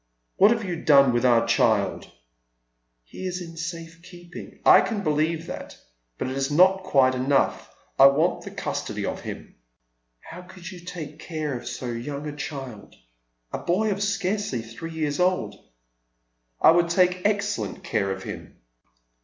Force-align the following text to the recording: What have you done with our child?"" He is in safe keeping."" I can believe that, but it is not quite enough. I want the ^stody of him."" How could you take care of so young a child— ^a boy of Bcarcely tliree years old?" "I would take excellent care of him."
What 0.37 0.49
have 0.49 0.63
you 0.65 0.77
done 0.83 1.13
with 1.13 1.23
our 1.27 1.47
child?"" 1.47 2.09
He 3.11 3.27
is 3.27 3.39
in 3.39 3.55
safe 3.55 4.01
keeping."" 4.01 4.59
I 4.65 4.81
can 4.81 5.03
believe 5.03 5.45
that, 5.45 5.77
but 6.17 6.27
it 6.27 6.35
is 6.35 6.49
not 6.49 6.81
quite 6.81 7.13
enough. 7.13 7.71
I 7.99 8.07
want 8.07 8.43
the 8.43 8.49
^stody 8.49 9.05
of 9.07 9.21
him."" 9.21 9.57
How 10.31 10.41
could 10.41 10.71
you 10.71 10.79
take 10.79 11.19
care 11.19 11.55
of 11.55 11.67
so 11.67 11.85
young 11.91 12.25
a 12.25 12.35
child— 12.35 12.95
^a 13.53 13.63
boy 13.63 13.91
of 13.91 13.99
Bcarcely 13.99 14.63
tliree 14.63 14.91
years 14.91 15.19
old?" 15.19 15.53
"I 16.63 16.71
would 16.71 16.89
take 16.89 17.21
excellent 17.23 17.83
care 17.83 18.09
of 18.11 18.23
him." 18.23 18.57